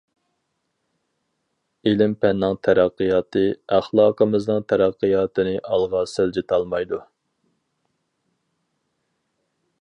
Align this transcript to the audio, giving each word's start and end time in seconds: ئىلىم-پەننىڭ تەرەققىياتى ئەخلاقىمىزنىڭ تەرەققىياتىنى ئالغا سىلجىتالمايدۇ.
ئىلىم-پەننىڭ 1.91 2.57
تەرەققىياتى 2.67 3.43
ئەخلاقىمىزنىڭ 3.75 4.65
تەرەققىياتىنى 4.73 5.55
ئالغا 5.75 6.03
سىلجىتالمايدۇ. 6.15 7.01